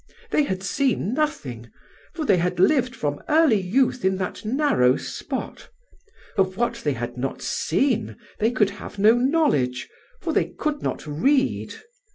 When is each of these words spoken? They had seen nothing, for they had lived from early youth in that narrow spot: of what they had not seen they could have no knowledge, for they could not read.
They 0.31 0.41
had 0.45 0.63
seen 0.63 1.13
nothing, 1.13 1.69
for 2.15 2.25
they 2.25 2.37
had 2.37 2.59
lived 2.59 2.95
from 2.95 3.21
early 3.29 3.61
youth 3.61 4.03
in 4.03 4.17
that 4.17 4.43
narrow 4.43 4.95
spot: 4.97 5.69
of 6.39 6.57
what 6.57 6.77
they 6.83 6.93
had 6.93 7.17
not 7.17 7.43
seen 7.43 8.17
they 8.39 8.49
could 8.49 8.71
have 8.71 8.97
no 8.97 9.13
knowledge, 9.13 9.87
for 10.19 10.33
they 10.33 10.45
could 10.47 10.81
not 10.81 11.05
read. 11.05 11.75